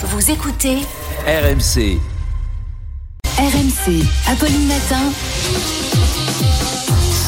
Vous 0.00 0.30
écoutez 0.30 0.78
RMC. 1.26 1.98
RMC, 3.38 4.04
Apolline 4.26 4.66
Matin. 4.66 5.12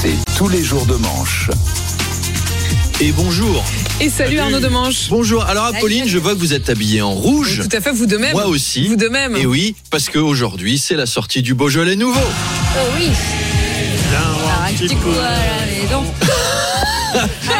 C'est 0.03 0.17
tous 0.37 0.49
les 0.49 0.63
jours 0.63 0.85
de 0.87 0.95
manche. 0.97 1.51
Et 3.01 3.13
bonjour. 3.13 3.65
Et 4.01 4.09
salut, 4.09 4.39
Arnaud 4.39 4.61
Demanche. 4.61 5.09
Bonjour. 5.09 5.45
Alors 5.45 5.67
Apolline, 5.67 6.09
je 6.09 6.19
vois 6.19 6.35
que 6.35 6.39
vous 6.39 6.53
êtes 6.53 6.69
habillée 6.69 7.03
en 7.03 7.13
rouge. 7.13 7.63
Tout 7.69 7.77
à 7.77 7.81
fait, 7.81 7.93
vous 7.93 8.07
de 8.07 8.17
même. 8.17 8.33
Moi 8.33 8.47
aussi. 8.47 8.89
Vous 8.89 8.97
de 8.97 9.09
même. 9.09 9.37
Et 9.37 9.47
oui, 9.47 9.77
parce 9.91 10.09
qu'aujourd'hui, 10.09 10.79
c'est 10.79 10.97
la 10.97 11.07
sortie 11.07 11.43
du 11.43 11.55
Beaujolais 11.55 11.97
nouveau. 11.97 12.21
Oh 12.21 12.79
oui. 12.97 13.09
Alors, 14.11 14.53
un 14.67 14.73
petit 14.73 14.97
coup 14.97 15.11
à 15.11 15.31
la 15.31 15.67
maison. 15.67 16.05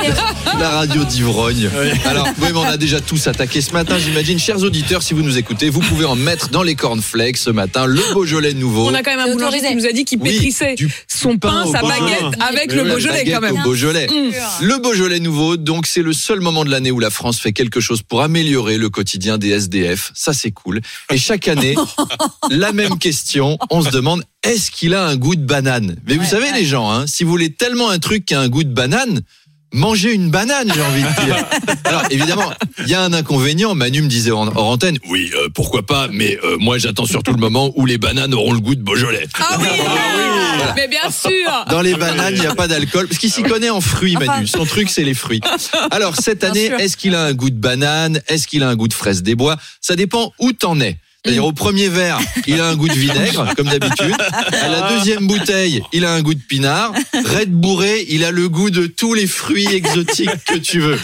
La 0.59 0.71
radio 0.71 1.05
d'Ivrogne. 1.05 1.69
Alors, 2.05 2.29
oui, 2.39 2.49
mais 2.53 2.59
on 2.59 2.65
a 2.65 2.77
déjà 2.77 3.01
tous 3.01 3.27
attaqué 3.27 3.61
ce 3.61 3.73
matin, 3.73 3.97
j'imagine. 3.99 4.39
Chers 4.39 4.63
auditeurs, 4.63 5.03
si 5.03 5.15
vous 5.15 5.23
nous 5.23 5.37
écoutez, 5.39 5.69
vous 5.71 5.81
pouvez 5.81 6.05
en 6.05 6.15
mettre 6.17 6.49
dans 6.51 6.63
les 6.63 6.75
cornflakes 6.75 7.37
ce 7.37 7.51
matin 7.51 7.87
le 7.87 8.01
Beaujolais 8.13 8.55
nouveau. 8.55 8.89
On 8.89 8.95
a 8.95 9.03
quand 9.03 9.17
même 9.17 9.29
un 9.29 9.33
boulanger 9.33 9.61
qui 9.61 9.75
nous 9.75 9.87
a 9.87 9.93
dit 9.93 10.05
qu'il 10.05 10.21
Oui, 10.21 10.31
pétrissait 10.31 10.77
son 11.09 11.39
pain, 11.39 11.65
sa 11.71 11.81
pain. 11.81 11.89
baguette 11.89 12.41
avec 12.41 12.69
Mais 12.69 12.75
le 12.77 12.83
oui, 12.85 12.91
Beaujolais 12.91 13.25
quand 13.25 13.41
même. 13.41 13.57
au 13.61 13.63
Beaujolais. 13.63 14.07
Mm. 14.07 14.65
Le 14.65 14.79
Beaujolais 14.79 15.21
nouveau, 15.21 15.57
donc 15.57 15.87
c'est 15.87 16.03
le 16.03 16.13
seul 16.13 16.41
moment 16.41 16.65
de 16.65 16.71
l'année 16.71 16.91
où 16.91 17.01
la 17.01 17.11
France 17.11 17.41
fait 17.41 17.53
quelque 17.53 17.81
chose 17.81 18.03
pour 18.03 18.23
améliorer 18.23 18.79
le 18.79 18.89
quotidien 18.91 19.39
des 19.39 19.51
SDF. 19.51 20.13
Ça 20.15 20.33
c'est 20.33 20.51
cool. 20.53 20.81
Et 21.11 21.19
chaque 21.19 21.49
année, 21.49 21.75
la 22.51 22.73
même 22.73 22.99
question, 22.99 23.59
on 23.71 23.83
se 23.83 23.91
demande 23.91 24.23
est-ce 24.43 24.71
qu'il 24.71 24.95
a 24.95 25.05
un 25.07 25.17
goût 25.17 25.37
de 25.37 25.45
banane? 25.45 25.97
Mais 26.07 26.17
vous 26.17 26.25
savez 26.25 26.53
les 26.53 26.65
gens, 26.65 26.91
hein, 26.91 27.07
si 27.07 27.25
vous 27.25 27.31
voulez 27.31 27.51
tellement 27.51 27.91
un 27.91 27.99
truc 27.99 28.25
qui 28.27 28.35
a 28.35 28.41
un 28.41 28.49
goût 28.49 28.63
de 28.65 28.73
banane, 28.73 29.23
Mangez 29.73 30.13
une 30.13 30.31
banane, 30.31 30.71
j'ai 30.73 30.83
envie 30.83 31.03
de 31.03 31.25
dire. 31.25 31.45
Alors 31.85 32.03
évidemment, 32.11 32.53
il 32.79 32.89
y 32.89 32.95
a 32.95 33.03
un 33.03 33.13
inconvénient. 33.13 33.75
Manu 33.75 34.03
me 34.03 34.09
disait 34.09 34.31
en 34.31 34.47
hors 34.55 34.71
antenne, 34.71 34.99
oui, 35.09 35.31
euh, 35.35 35.49
pourquoi 35.53 35.85
pas, 35.85 36.09
mais 36.13 36.39
euh, 36.45 36.57
moi 36.59 36.79
j'attends 36.79 37.07
surtout 37.07 37.33
le 37.33 37.39
moment 37.39 37.73
où 37.75 37.85
les 37.85 37.99
bananes 37.99 38.35
auront 38.35 38.53
le 38.53 38.61
goût 38.61 38.77
de 38.77 38.83
Beaujolais. 38.83 39.27
Ah 39.41 39.57
oui, 39.61 39.67
mais 40.77 40.89
bien 40.89 41.11
sûr. 41.11 41.65
Dans 41.71 41.81
les 41.81 41.95
bananes, 41.95 42.35
il 42.35 42.41
n'y 42.41 42.47
a 42.47 42.55
pas 42.55 42.69
d'alcool. 42.69 43.09
Parce 43.09 43.19
qu'il 43.19 43.31
s'y 43.33 43.43
connaît 43.43 43.71
en 43.71 43.81
fruits, 43.81 44.17
Manu. 44.17 44.47
Son 44.47 44.65
truc, 44.65 44.89
c'est 44.91 45.05
les 45.05 45.15
fruits. 45.15 45.41
Alors, 45.91 46.17
cette 46.17 46.45
année, 46.45 46.71
est-ce 46.79 46.97
qu'il 46.97 47.15
a 47.15 47.25
un 47.25 47.33
goût 47.33 47.51
de 47.51 47.59
banane? 47.59 48.21
Est-ce 48.29 48.47
qu'il 48.47 48.63
a 48.63 48.69
un 48.69 48.77
goût 48.77 48.89
de 48.89 48.95
fraise 48.95 49.23
des 49.23 49.35
bois? 49.35 49.57
Ça 49.81 49.97
dépend 49.97 50.33
où 50.39 50.53
t'en 50.53 50.81
es. 50.81 50.99
C'est-à-dire, 51.25 51.47
au 51.47 51.53
premier 51.53 51.89
verre, 51.89 52.19
il 52.47 52.61
a 52.61 52.69
un 52.69 52.77
goût 52.77 52.87
de 52.87 52.93
vinaigre, 52.93 53.49
comme 53.57 53.69
d'habitude. 53.69 54.15
À 54.53 54.69
la 54.69 54.91
deuxième 54.95 55.27
bouteille, 55.27 55.83
il 55.95 56.05
a 56.05 56.13
un 56.13 56.21
goût 56.21 56.35
de 56.35 56.41
pinard. 56.47 56.93
Red 57.15 57.51
bourré, 57.51 58.05
il 58.11 58.25
a 58.25 58.31
le 58.31 58.51
goût 58.51 58.69
de 58.69 58.87
tous 58.87 59.15
les 59.15 59.27
fruits 59.27 59.67
exotiques 59.73 60.29
que 60.47 60.59
tu 60.59 60.81
veux. 60.81 60.99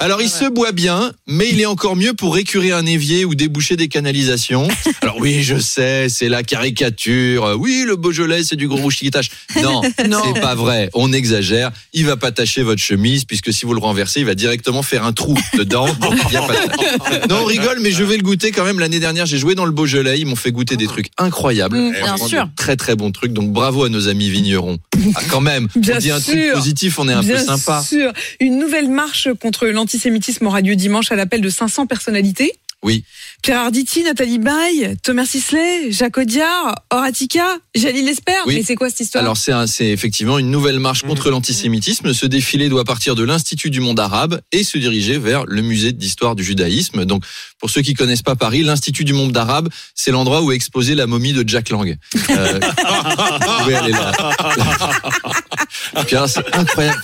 Alors 0.00 0.20
il 0.22 0.28
se 0.28 0.46
boit 0.48 0.72
bien, 0.72 1.12
mais 1.28 1.48
il 1.52 1.60
est 1.60 1.66
encore 1.66 1.94
mieux 1.94 2.14
pour 2.14 2.34
récurer 2.34 2.72
un 2.72 2.84
évier 2.84 3.24
ou 3.24 3.36
déboucher 3.36 3.76
des 3.76 3.86
canalisations. 3.86 4.66
Alors 5.02 5.18
oui, 5.20 5.44
je 5.44 5.58
sais, 5.60 6.08
c'est 6.08 6.28
la 6.28 6.42
caricature. 6.42 7.54
Oui, 7.56 7.84
le 7.86 7.94
Beaujolais, 7.94 8.42
c'est 8.42 8.56
du 8.56 8.66
gros 8.66 8.78
rouge 8.78 8.96
qui 8.96 9.08
tâche. 9.12 9.30
Non, 9.62 9.82
Non. 10.08 10.20
c'est 10.34 10.40
pas 10.40 10.56
vrai. 10.56 10.90
On 10.94 11.12
exagère. 11.12 11.70
Il 11.92 12.06
va 12.06 12.16
pas 12.16 12.32
tacher 12.32 12.62
votre 12.64 12.82
chemise 12.82 13.24
puisque 13.24 13.52
si 13.52 13.66
vous 13.66 13.74
le 13.74 13.80
renversez, 13.80 14.18
il 14.20 14.26
va 14.26 14.34
directement 14.34 14.82
faire 14.82 15.04
un 15.04 15.12
trou 15.12 15.38
dedans. 15.56 15.86
Donc, 16.00 16.14
il 16.28 16.32
y 16.34 16.36
a 16.36 16.42
pas 16.42 16.54
de 16.54 16.66
tâche. 16.70 17.28
Non, 17.28 17.42
on 17.42 17.44
rigole, 17.44 17.78
mais 17.80 17.92
je 17.92 18.02
vais 18.02 18.16
le 18.16 18.22
goûter 18.24 18.50
quand 18.50 18.64
même. 18.64 18.80
L'année 18.80 18.98
dernière, 18.98 19.26
j'ai 19.26 19.38
joué 19.44 19.54
dans 19.54 19.66
le 19.66 19.72
Beaujolais. 19.72 20.18
Ils 20.18 20.26
m'ont 20.26 20.36
fait 20.36 20.52
goûter 20.52 20.78
des 20.78 20.86
trucs 20.86 21.10
incroyables. 21.18 21.76
Mm, 21.76 21.92
bien 21.92 22.16
sûr. 22.16 22.48
Très 22.56 22.76
très 22.76 22.96
bons 22.96 23.12
trucs. 23.12 23.34
Donc 23.34 23.52
bravo 23.52 23.84
à 23.84 23.90
nos 23.90 24.08
amis 24.08 24.30
vignerons. 24.30 24.78
Ah, 25.14 25.20
quand 25.30 25.42
même. 25.42 25.68
Bien 25.76 25.96
on 25.96 25.98
dit 25.98 26.10
un 26.10 26.20
truc 26.20 26.52
positif, 26.54 26.98
on 26.98 27.08
est 27.10 27.12
un 27.12 27.20
peu 27.20 27.26
Bien 27.28 27.44
sympa. 27.44 27.82
sûr. 27.82 28.10
Une 28.40 28.58
nouvelle 28.58 28.88
marche 28.88 29.28
contre 29.40 29.66
l'antisémitisme 29.66 30.46
aura 30.46 30.62
lieu 30.62 30.76
dimanche 30.76 31.12
à 31.12 31.16
l'appel 31.16 31.42
de 31.42 31.50
500 31.50 31.86
personnalités. 31.86 32.52
Oui. 32.84 33.02
Pierre 33.42 33.60
Arditi, 33.60 34.04
Nathalie 34.04 34.38
Baye, 34.38 34.96
Thomas 35.02 35.26
Sisley, 35.26 35.90
Jacques 35.90 36.18
Audiard, 36.18 36.74
Horatica, 36.90 37.58
Jalil 37.74 38.08
Esper. 38.08 38.32
Oui. 38.46 38.56
Mais 38.56 38.62
c'est 38.62 38.74
quoi 38.76 38.90
cette 38.90 39.00
histoire? 39.00 39.24
Alors 39.24 39.36
c'est 39.36 39.52
un- 39.52 39.66
c'est 39.66 39.88
effectivement 39.88 40.38
une 40.38 40.50
nouvelle 40.50 40.78
marche 40.78 41.02
contre 41.02 41.30
l'antisémitisme. 41.30 42.12
Ce 42.12 42.26
défilé 42.26 42.68
doit 42.68 42.84
partir 42.84 43.14
de 43.14 43.24
l'Institut 43.24 43.70
du 43.70 43.80
monde 43.80 43.98
arabe 43.98 44.40
et 44.52 44.62
se 44.64 44.76
diriger 44.78 45.18
vers 45.18 45.44
le 45.46 45.62
musée 45.62 45.92
d'histoire 45.92 46.36
du 46.36 46.44
judaïsme. 46.44 47.04
Donc 47.06 47.24
pour 47.58 47.70
ceux 47.70 47.80
qui 47.82 47.94
connaissent 47.94 48.22
pas 48.22 48.36
Paris, 48.36 48.62
l'Institut 48.62 49.04
du 49.04 49.14
monde 49.14 49.34
arabe, 49.36 49.68
c'est 49.94 50.10
l'endroit 50.10 50.42
où 50.42 50.52
est 50.52 50.56
exposée 50.56 50.94
la 50.94 51.06
momie 51.06 51.32
de 51.32 51.46
Jack 51.48 51.70
Lang. 51.70 51.96
Euh, 52.30 52.60
vous 52.60 53.62
pouvez 53.62 53.74
aller 53.76 53.92
là. 53.92 54.12
Alors, 56.12 56.28
c'est 56.28 56.54
incroyable. 56.54 57.02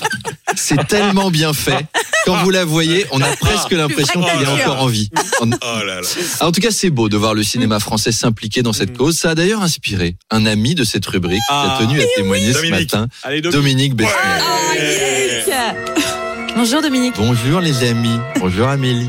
C'est 0.57 0.87
tellement 0.89 1.31
bien 1.31 1.53
fait. 1.53 1.87
Quand 2.27 2.37
vous 2.45 2.51
la 2.51 2.65
voyez, 2.65 3.07
on 3.13 3.21
a 3.21 3.37
presque 3.37 3.73
l'impression 3.73 4.21
qu'il 4.23 4.43
est 4.43 4.47
encore 4.63 4.83
en 4.83 4.87
vie. 4.87 5.09
On- 5.41 5.51
en 6.41 6.53
tout 6.53 6.61
cas, 6.61 6.71
c'est 6.71 6.91
beau 6.91 7.09
de 7.09 7.17
voir 7.17 7.35
le 7.35 7.43
cinéma 7.43 7.81
français 7.81 8.13
s'impliquer 8.13 8.63
dans 8.63 8.73
cette 8.73 8.97
cause. 8.97 9.17
Ça 9.19 9.31
a 9.31 9.35
d'ailleurs 9.35 9.63
inspiré 9.63 10.17
un 10.31 10.47
ami 10.47 10.75
de 10.75 10.85
cette 10.85 11.07
rubrique 11.07 11.41
qui 11.49 11.55
a 11.55 11.79
tenu 11.81 12.01
à 12.01 12.05
témoigner 12.17 12.53
ce 12.53 12.59
Dominique. 12.59 12.93
matin, 12.93 13.09
Allez, 13.23 13.41
Dominique 13.41 13.95
Besnier. 13.95 14.13
Bonjour 16.57 16.83
Dominique. 16.83 17.15
Bonjour 17.17 17.61
les 17.61 17.85
amis, 17.89 18.19
bonjour 18.39 18.69
Amélie. 18.69 19.09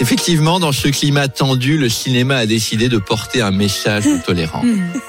Effectivement, 0.00 0.60
dans 0.60 0.70
ce 0.72 0.88
climat 0.88 1.26
tendu, 1.28 1.76
le 1.78 1.88
cinéma 1.88 2.36
a 2.36 2.46
décidé 2.46 2.88
de 2.88 2.98
porter 2.98 3.42
un 3.42 3.50
message 3.50 4.04
de 4.04 4.18
tolérance. 4.24 4.64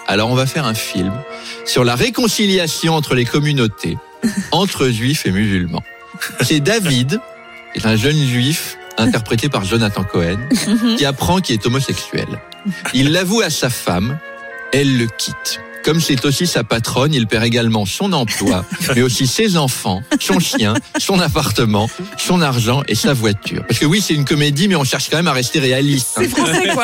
Alors 0.08 0.30
on 0.32 0.36
va 0.36 0.46
faire 0.48 0.66
un 0.66 0.74
film 0.74 1.12
sur 1.66 1.84
la 1.84 1.96
réconciliation 1.96 2.96
entre 2.96 3.14
les 3.14 3.26
communautés, 3.26 3.98
entre 4.52 4.90
juifs 4.90 5.26
et 5.26 5.32
musulmans. 5.32 5.84
C'est 6.42 6.60
David, 6.60 7.20
est 7.76 7.86
un 7.86 7.96
jeune 7.96 8.18
juif 8.18 8.78
interprété 8.98 9.48
par 9.50 9.64
Jonathan 9.66 10.04
Cohen, 10.04 10.40
qui 10.98 11.06
apprend 11.06 11.40
qu'il 11.40 11.56
est 11.56 11.66
homosexuel. 11.66 12.28
Il 12.94 13.12
l'avoue 13.12 13.42
à 13.42 13.50
sa 13.50 13.70
femme, 13.70 14.18
elle 14.74 14.98
le 14.98 15.08
quitte. 15.08 15.62
Comme 15.86 16.02
c'est 16.02 16.26
aussi 16.26 16.46
sa 16.46 16.66
patronne, 16.66 17.14
il 17.14 17.26
perd 17.26 17.46
également 17.46 17.86
son 17.86 18.12
emploi, 18.12 18.66
mais 18.96 19.02
aussi 19.02 19.26
ses 19.28 19.56
enfants, 19.56 20.04
son 20.20 20.38
chien, 20.40 20.74
son 20.98 21.22
appartement, 21.22 21.90
son 22.18 22.42
argent 22.42 22.84
et 22.90 22.96
sa 22.96 23.14
voiture. 23.14 23.64
Parce 23.66 23.80
que 23.80 23.86
oui, 23.86 24.02
c'est 24.06 24.14
une 24.14 24.26
comédie, 24.26 24.68
mais 24.68 24.76
on 24.76 24.84
cherche 24.84 25.10
quand 25.10 25.16
même 25.16 25.30
à 25.30 25.34
rester 25.34 25.60
réaliste. 25.60 26.18
hein. 26.18 26.22
C'est 26.24 26.30
français, 26.30 26.70
quoi. 26.74 26.84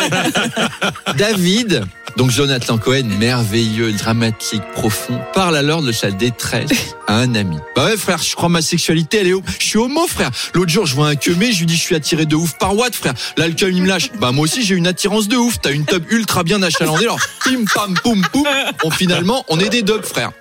David, 1.17 1.83
donc 2.15 2.31
Jonathan 2.31 2.77
Cohen, 2.77 3.03
merveilleux, 3.19 3.91
dramatique, 3.91 4.61
profond, 4.73 5.19
parle 5.33 5.57
alors 5.57 5.81
de 5.81 5.91
sa 5.91 6.11
détresse 6.11 6.71
à 7.07 7.17
un 7.17 7.35
ami. 7.35 7.57
Bah 7.75 7.85
ouais 7.85 7.97
frère, 7.97 8.19
je 8.19 8.35
crois 8.35 8.47
ma 8.47 8.61
sexualité 8.61 9.19
elle 9.19 9.27
est. 9.27 9.33
Je 9.59 9.65
suis 9.65 9.77
homo 9.77 10.07
frère. 10.07 10.31
L'autre 10.53 10.71
jour 10.71 10.85
je 10.85 10.95
vois 10.95 11.09
un 11.09 11.15
queumé, 11.15 11.51
je 11.51 11.59
lui 11.59 11.65
dis 11.65 11.75
je 11.75 11.81
suis 11.81 11.95
attiré 11.95 12.25
de 12.25 12.35
ouf 12.35 12.57
par 12.57 12.75
Watt 12.75 12.95
frère. 12.95 13.13
Queum 13.35 13.71
il 13.71 13.83
me 13.83 13.87
lâche. 13.87 14.11
Bah 14.19 14.31
moi 14.31 14.45
aussi 14.45 14.63
j'ai 14.63 14.75
une 14.75 14.87
attirance 14.87 15.27
de 15.27 15.35
ouf. 15.35 15.59
T'as 15.61 15.71
une 15.71 15.85
tub 15.85 16.05
ultra 16.09 16.43
bien 16.43 16.63
achalandée. 16.63 17.03
Alors 17.03 17.19
pim 17.43 17.65
pam 17.73 17.93
poum 17.95 18.25
poum. 18.31 18.47
On 18.83 18.91
finalement 18.91 19.43
on 19.49 19.59
est 19.59 19.69
des 19.69 19.81
dubs 19.81 20.05
frère. 20.05 20.31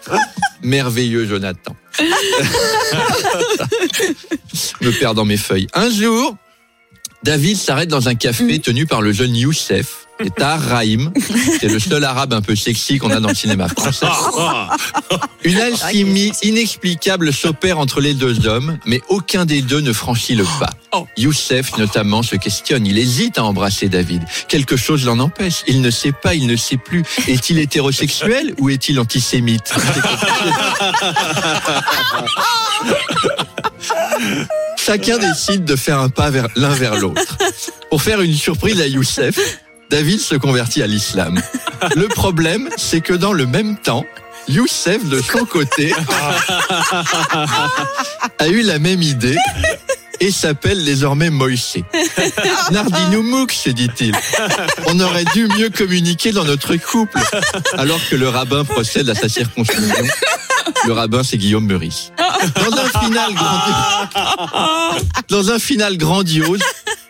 Merveilleux 0.62 1.26
Jonathan. 1.26 1.74
Je 1.98 2.04
me 4.80 4.98
perds 4.98 5.14
dans 5.14 5.24
mes 5.24 5.36
feuilles. 5.36 5.68
Un 5.74 5.90
jour, 5.90 6.36
David 7.24 7.56
s'arrête 7.56 7.88
dans 7.88 8.08
un 8.08 8.14
café 8.14 8.58
tenu 8.58 8.86
par 8.86 9.02
le 9.02 9.12
jeune 9.12 9.34
Youssef 9.34 10.03
et 10.20 10.30
Tahar. 10.30 10.82
C'est 11.60 11.68
le 11.68 11.78
seul 11.78 12.04
arabe 12.04 12.32
un 12.32 12.42
peu 12.42 12.56
sexy 12.56 12.98
qu'on 12.98 13.10
a 13.10 13.20
dans 13.20 13.28
le 13.28 13.34
cinéma 13.34 13.68
français. 13.68 14.06
Une 15.44 15.58
alchimie 15.58 16.32
inexplicable 16.42 17.32
s'opère 17.32 17.78
entre 17.78 18.00
les 18.00 18.14
deux 18.14 18.46
hommes, 18.46 18.78
mais 18.86 19.00
aucun 19.08 19.44
des 19.44 19.62
deux 19.62 19.80
ne 19.80 19.92
franchit 19.92 20.34
le 20.34 20.44
pas. 20.58 20.70
Youssef 21.16 21.76
notamment 21.76 22.22
se 22.22 22.36
questionne, 22.36 22.86
il 22.86 22.98
hésite 22.98 23.38
à 23.38 23.44
embrasser 23.44 23.88
David. 23.88 24.22
Quelque 24.48 24.76
chose 24.76 25.04
l'en 25.04 25.18
empêche, 25.18 25.64
il 25.66 25.80
ne 25.80 25.90
sait 25.90 26.12
pas, 26.12 26.34
il 26.34 26.46
ne 26.46 26.56
sait 26.56 26.76
plus. 26.76 27.02
Est-il 27.26 27.58
hétérosexuel 27.58 28.54
ou 28.58 28.70
est-il 28.70 29.00
antisémite? 29.00 29.74
Chacun 34.76 35.18
décide 35.18 35.64
de 35.64 35.76
faire 35.76 35.98
un 35.98 36.10
pas 36.10 36.30
vers 36.30 36.48
l'un 36.56 36.74
vers 36.74 36.96
l'autre. 36.96 37.38
Pour 37.90 38.02
faire 38.02 38.20
une 38.20 38.34
surprise 38.34 38.80
à 38.80 38.86
Youssef, 38.86 39.38
David 39.90 40.20
se 40.20 40.34
convertit 40.34 40.82
à 40.82 40.86
l'islam. 40.86 41.40
Le 41.96 42.08
problème, 42.08 42.68
c'est 42.76 43.00
que 43.00 43.12
dans 43.12 43.32
le 43.32 43.46
même 43.46 43.76
temps, 43.76 44.04
Youssef, 44.48 45.04
de 45.04 45.20
son 45.20 45.44
côté, 45.44 45.92
a 48.38 48.48
eu 48.48 48.62
la 48.62 48.78
même 48.78 49.02
idée 49.02 49.36
et 50.20 50.30
s'appelle 50.30 50.84
désormais 50.84 51.30
Moïse. 51.30 51.76
Nardinoumouc, 52.70 53.52
se 53.52 53.70
dit-il. 53.70 54.14
On 54.86 55.00
aurait 55.00 55.24
dû 55.34 55.48
mieux 55.48 55.70
communiquer 55.70 56.32
dans 56.32 56.44
notre 56.44 56.76
couple. 56.76 57.18
Alors 57.74 58.00
que 58.08 58.16
le 58.16 58.28
rabbin 58.28 58.64
procède 58.64 59.08
à 59.08 59.14
sa 59.14 59.28
circoncision. 59.28 59.94
Le 60.86 60.92
rabbin, 60.92 61.22
c'est 61.22 61.38
Guillaume 61.38 61.66
Meurice. 61.66 62.12
Dans 62.56 62.76
un 62.76 63.00
final 63.00 63.34
grandiose, 63.34 65.04
dans 65.28 65.50
un 65.50 65.58
final 65.58 65.96
grandiose, 65.96 66.60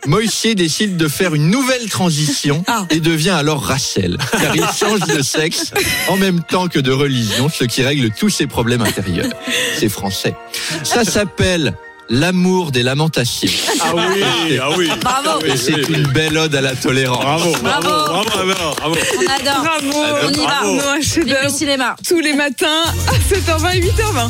Moïse 0.07 0.55
décide 0.55 0.97
de 0.97 1.09
faire 1.09 1.35
une 1.35 1.51
nouvelle 1.51 1.89
transition 1.89 2.63
Ah. 2.67 2.87
et 2.91 3.01
devient 3.01 3.31
alors 3.31 3.63
Rachel, 3.65 4.19
car 4.33 4.55
il 4.55 4.65
change 4.79 5.01
de 5.01 5.23
sexe 5.23 5.73
en 6.09 6.17
même 6.17 6.43
temps 6.43 6.69
que 6.69 6.79
de 6.79 6.93
religion, 6.93 7.49
ce 7.49 7.65
qui 7.65 7.83
règle 7.83 8.11
tous 8.11 8.29
ses 8.31 8.47
problèmes 8.47 8.83
intérieurs. 8.83 9.27
C'est 9.79 9.89
français. 9.89 10.35
Ça 10.83 11.05
s'appelle 11.05 11.75
L'amour 12.11 12.71
des 12.71 12.83
lamentations. 12.83 13.51
Ah 13.81 13.93
oui, 13.97 14.59
ah 14.61 14.69
oui. 14.77 14.91
Bravo. 15.01 15.43
Et 15.47 15.57
c'est 15.57 15.89
une 15.89 16.07
belle 16.09 16.37
ode 16.37 16.55
à 16.55 16.61
la 16.61 16.77
tolérance. 16.77 17.25
Bravo, 17.25 17.57
bravo, 17.63 17.81
Bravo. 17.89 18.25
bravo, 18.27 18.47
bravo, 18.47 18.75
bravo. 18.77 18.97
On 19.17 19.33
adore. 19.33 19.63
Bravo 19.65 20.05
On 20.25 20.29
y 20.31 20.45
va. 20.45 20.61
Nous, 20.65 20.81
un 20.87 20.99
Vive 20.99 21.37
le 21.45 21.49
cinéma. 21.49 21.97
tous 22.07 22.21
les 22.21 22.35
matins 22.35 22.85
à 23.09 23.13
7h20 23.35 23.77
et 23.77 23.81
8h20. 23.81 24.29